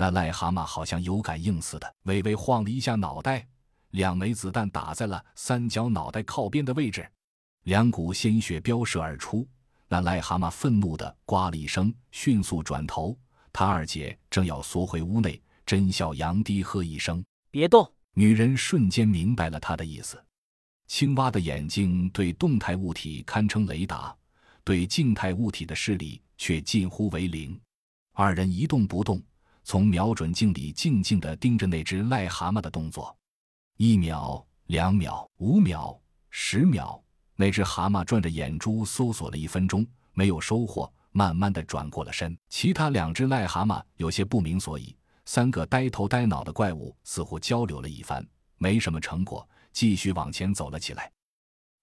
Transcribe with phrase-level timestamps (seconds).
[0.00, 3.46] 那癞蛤蟆好像有感应似的，微微晃了一下脑袋，
[3.90, 7.06] 两枚子弹打在了三角脑袋靠边的位置，
[7.64, 9.46] 两股鲜血飙射而出。
[9.88, 13.14] 那癞蛤蟆愤怒地呱了一声，迅速转头。
[13.52, 17.22] 他二姐正要缩回屋内，甄小杨低喝一声
[17.52, 17.86] ：“别动！”
[18.16, 20.18] 女人瞬间明白了他的意思。
[20.86, 24.16] 青蛙的眼睛对动态物体堪称雷达，
[24.64, 27.60] 对静态物体的视力却近乎为零。
[28.12, 29.22] 二人一动不动，
[29.70, 33.16] 从瞄准镜里静静地盯着那只癞蛤蟆的动作。
[33.76, 35.96] 一秒，两秒，五秒，
[36.28, 37.00] 十秒，
[37.36, 40.92] 那只蛤蟆转着眼珠搜索了一分钟，没有收获。
[41.12, 44.96] 慢慢的转过了身，其他两只癞蛤蟆有些不明所以。
[45.24, 48.26] 三个呆头呆脑的怪物似乎交流了一番，
[48.56, 51.12] 没什么成果，继续往前走了起来。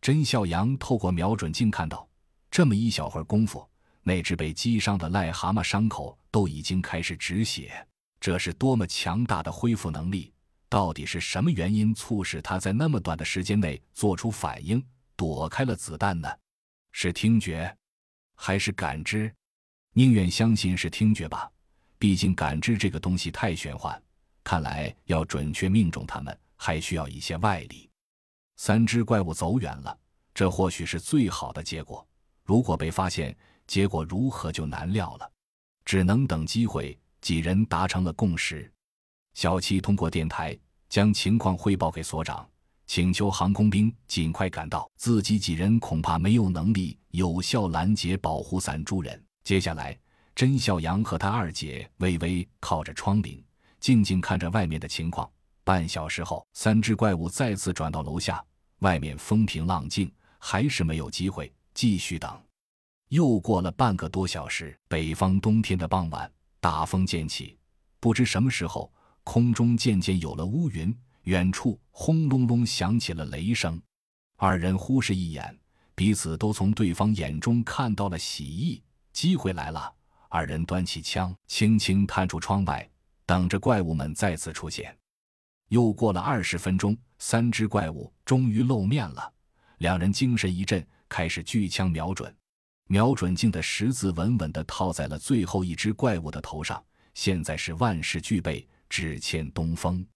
[0.00, 2.08] 甄笑阳透过瞄准镜看到，
[2.50, 3.64] 这么一小会儿功夫，
[4.06, 7.84] 那只被击伤的癞蛤蟆伤口都已经开始止血。
[8.20, 10.32] 这是多么强大的恢复能力！
[10.68, 14.80] 到底是什么原因促使它在那么短的时间内做出反应，
[15.16, 16.28] 躲开了子弹呢？
[16.92, 17.76] 是听觉？
[18.36, 19.34] 还是感知，
[19.92, 21.50] 宁愿相信是听觉吧。
[21.98, 24.00] 毕竟感知这个东西太玄幻，
[24.44, 27.90] 看来要准确命中它们，还需要一些外力。
[28.54, 29.98] 三只怪物走远了，
[30.32, 32.06] 这或许是最好的结果。
[32.44, 35.30] 如果被发现，结果如何就难料了。
[35.84, 36.98] 只能等机会。
[37.22, 38.70] 几人达成了共识，
[39.34, 40.56] 小七通过电台
[40.88, 42.48] 将情况汇报给所长。
[42.86, 49.20] 请求航空兵尽快赶到，自己几人恐怕没有能力有效拦截保护伞诸人。
[49.42, 49.98] 接下来，
[50.36, 53.42] 甄笑阳和他二姐微微靠着窗棂，
[53.80, 55.28] 静静看着外面的情况。
[55.64, 58.44] 半小时后，三只怪物再次转到楼下，
[58.80, 60.08] 外面风平浪静，
[60.38, 62.40] 还是没有机会，继续等。
[63.08, 67.56] 又过了半个多小时，北方冬天的傍晚，大风渐起，
[68.00, 70.96] 不知什么时候，空中渐渐有了乌云。
[71.22, 73.82] 远处轰隆隆响起了雷声，
[74.36, 75.58] 二人忽视一眼，
[75.92, 78.80] 彼此都从对方眼中看到了喜意。
[79.12, 79.92] 机会来了，
[80.28, 82.88] 二人端起枪，轻轻探出窗外，
[83.24, 84.96] 等着怪物们再次出现。
[85.68, 89.32] 又过了二十分钟，三只怪物终于露面了。
[89.78, 92.32] 两人精神一振，开始举枪瞄准。
[92.88, 96.82] 瞄准镜的十字稳稳地套在了最后一只怪物的头上。
[97.14, 100.06] 现在是万事俱备，只欠东风。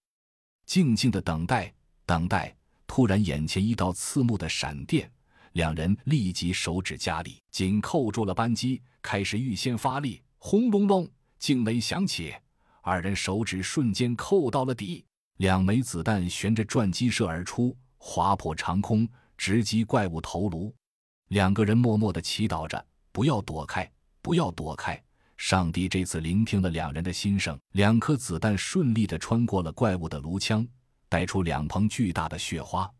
[0.66, 1.72] 静静的等待，
[2.04, 2.54] 等待。
[2.86, 5.10] 突然，眼前一道刺目的闪电，
[5.52, 10.20] 两人立即手指加力，紧扣住了扳机，开始预先发力。
[10.38, 11.08] 轰隆隆，
[11.38, 12.34] 惊雷响起，
[12.82, 15.04] 二人手指瞬间扣到了底。
[15.38, 19.08] 两枚子弹旋着转机射而出，划破长空，
[19.38, 20.74] 直击怪物头颅。
[21.30, 23.88] 两个人默默地祈祷着：“不要躲开，
[24.20, 25.00] 不要躲开。”
[25.38, 30.66] 上帝这次聆听了两人的心声，两颗子弹顺利地穿过了怪物的颅腔，
[31.08, 32.90] 带出两捧巨大的血花。